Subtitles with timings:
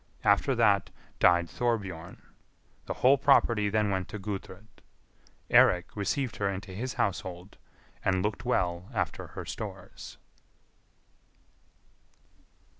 [0.23, 2.23] After that died Thorbjorn.
[2.87, 4.65] The whole property then went to Gudrid.
[5.47, 7.59] Eirik received her into his household,
[8.03, 10.17] and looked well after her stores.